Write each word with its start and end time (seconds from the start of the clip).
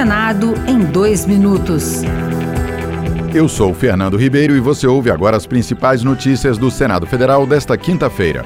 Senado 0.00 0.54
em 0.66 0.78
dois 0.78 1.26
minutos. 1.26 2.00
Eu 3.34 3.46
sou 3.50 3.74
Fernando 3.74 4.16
Ribeiro 4.16 4.56
e 4.56 4.58
você 4.58 4.86
ouve 4.86 5.10
agora 5.10 5.36
as 5.36 5.44
principais 5.44 6.02
notícias 6.02 6.56
do 6.56 6.70
Senado 6.70 7.06
Federal 7.06 7.46
desta 7.46 7.76
quinta-feira. 7.76 8.42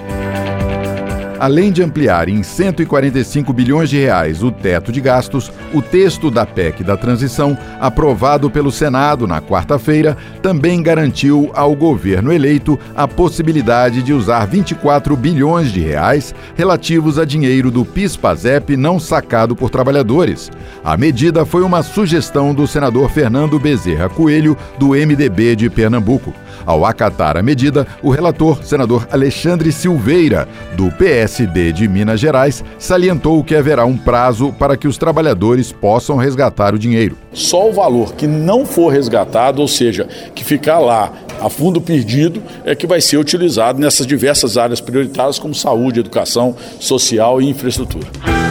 Além 1.41 1.73
de 1.73 1.83
ampliar 1.83 2.29
em 2.29 2.43
145 2.43 3.53
bilhões 3.53 3.91
de 3.91 3.99
reais 3.99 4.43
o 4.43 4.51
teto 4.51 4.93
de 4.93 5.01
gastos, 5.01 5.51
o 5.73 5.83
texto 5.83 6.31
da 6.31 6.47
PEC 6.47 6.85
da 6.85 6.97
transição, 6.97 7.59
aprovado 7.81 8.49
pelo 8.49 8.71
Senado 8.71 9.27
na 9.27 9.43
quarta-feira, 9.43 10.17
também 10.41 10.83
garantiu 10.83 11.51
ao 11.55 11.75
governo 11.75 12.33
eleito 12.33 12.79
a 12.95 13.09
possibilidade 13.09 14.03
de 14.03 14.13
usar 14.13 14.47
24 14.47 15.17
bilhões 15.17 15.73
de 15.73 15.81
reais 15.81 16.35
relativos 16.55 17.19
a 17.19 17.25
dinheiro 17.25 17.71
do 17.71 17.85
PIS/PASEP 17.85 18.77
não 18.77 19.01
sacado 19.01 19.57
por 19.57 19.71
trabalhadores. 19.71 20.51
A 20.85 20.97
medida 20.97 21.45
foi 21.45 21.63
uma 21.63 21.83
sugestão 21.83 22.55
do 22.55 22.67
senador 22.67 23.11
Fernando 23.11 23.59
Bezerra 23.59 24.09
Coelho, 24.09 24.57
do 24.79 24.91
MDB 24.91 25.57
de 25.57 25.69
Pernambuco. 25.69 26.33
Ao 26.67 26.85
acatar 26.85 27.37
a 27.37 27.43
medida, 27.43 27.87
o 28.03 28.11
relator, 28.11 28.65
senador 28.65 29.07
Alexandre 29.11 29.71
Silveira, 29.73 30.49
do 30.77 30.91
PSD 30.91 31.73
de 31.73 31.89
Minas 31.89 32.21
Gerais, 32.21 32.65
salientou 32.79 33.43
que 33.45 33.55
haverá 33.55 33.85
um 33.85 33.97
prazo 33.97 34.53
para 34.59 34.77
que 34.77 34.89
os 34.89 34.99
trabalhadores 34.99 35.73
possam 35.73 36.17
resgatar 36.17 36.75
o 36.75 36.79
dinheiro. 36.79 37.17
Só 37.33 37.69
o 37.69 37.73
valor 37.73 38.15
que 38.15 38.27
não 38.27 38.65
for 38.65 38.93
resgatado, 38.93 39.61
ou 39.61 39.69
seja, 39.69 40.09
que 40.35 40.45
ficar 40.45 40.79
lá 40.79 41.13
a 41.41 41.51
fundo 41.51 41.81
perdido, 41.81 42.43
é 42.65 42.75
que 42.75 42.87
vai 42.87 43.01
ser 43.01 43.19
utilizado 43.19 43.81
nessas 43.81 44.07
diversas 44.07 44.57
áreas 44.57 44.81
prioritárias 44.81 45.39
como 45.39 45.55
saúde, 45.55 46.01
educação, 46.01 46.57
social 46.79 47.41
e 47.43 47.49
infraestrutura. 47.49 48.44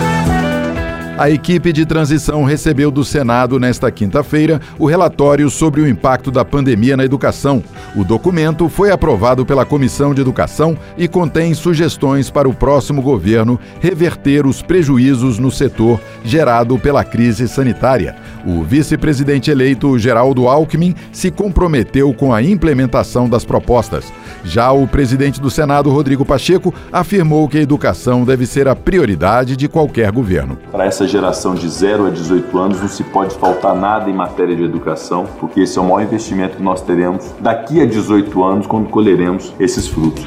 A 1.15 1.29
equipe 1.29 1.71
de 1.71 1.85
transição 1.85 2.43
recebeu 2.43 2.89
do 2.89 3.05
Senado 3.05 3.59
nesta 3.59 3.91
quinta-feira 3.91 4.59
o 4.79 4.87
relatório 4.87 5.47
sobre 5.47 5.79
o 5.79 5.87
impacto 5.87 6.31
da 6.31 6.43
pandemia 6.43 6.97
na 6.97 7.05
educação. 7.05 7.63
O 7.95 8.03
documento 8.03 8.67
foi 8.67 8.89
aprovado 8.89 9.45
pela 9.45 9.63
Comissão 9.63 10.11
de 10.11 10.21
Educação 10.21 10.75
e 10.97 11.07
contém 11.07 11.53
sugestões 11.53 12.31
para 12.31 12.49
o 12.49 12.53
próximo 12.53 12.99
governo 12.99 13.59
reverter 13.79 14.47
os 14.47 14.63
prejuízos 14.63 15.37
no 15.37 15.51
setor 15.51 16.01
gerado 16.25 16.79
pela 16.79 17.03
crise 17.03 17.47
sanitária. 17.47 18.15
O 18.43 18.63
vice-presidente 18.63 19.51
eleito 19.51 19.99
Geraldo 19.99 20.47
Alckmin 20.47 20.95
se 21.11 21.29
comprometeu 21.29 22.11
com 22.11 22.33
a 22.33 22.41
implementação 22.41 23.29
das 23.29 23.45
propostas. 23.45 24.11
Já 24.43 24.71
o 24.71 24.87
presidente 24.87 25.39
do 25.39 25.49
Senado, 25.49 25.89
Rodrigo 25.89 26.25
Pacheco, 26.25 26.73
afirmou 26.91 27.47
que 27.47 27.57
a 27.57 27.61
educação 27.61 28.25
deve 28.25 28.45
ser 28.45 28.67
a 28.67 28.75
prioridade 28.75 29.55
de 29.55 29.67
qualquer 29.67 30.11
governo. 30.11 30.57
Para 30.71 30.85
essa 30.85 31.07
geração 31.07 31.55
de 31.55 31.67
0 31.69 32.07
a 32.07 32.09
18 32.09 32.57
anos 32.57 32.81
não 32.81 32.87
se 32.87 33.03
pode 33.03 33.35
faltar 33.35 33.75
nada 33.75 34.09
em 34.09 34.13
matéria 34.13 34.55
de 34.55 34.63
educação, 34.63 35.25
porque 35.39 35.61
esse 35.61 35.77
é 35.77 35.81
o 35.81 35.85
maior 35.85 36.03
investimento 36.03 36.57
que 36.57 36.63
nós 36.63 36.81
teremos 36.81 37.33
daqui 37.39 37.81
a 37.81 37.85
18 37.85 38.43
anos 38.43 38.67
quando 38.67 38.89
colheremos 38.89 39.53
esses 39.59 39.87
frutos. 39.87 40.25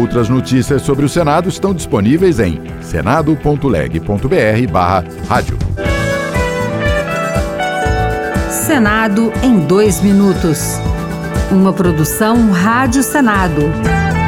Outras 0.00 0.28
notícias 0.28 0.82
sobre 0.82 1.04
o 1.04 1.08
Senado 1.08 1.48
estão 1.48 1.74
disponíveis 1.74 2.40
em 2.40 2.60
senado.leg.br/rádio. 2.80 5.58
Senado 8.48 9.32
em 9.42 9.58
dois 9.60 10.00
minutos. 10.00 10.80
Uma 11.52 11.70
produção 11.70 12.50
Rádio 12.50 13.02
Senado. 13.02 14.21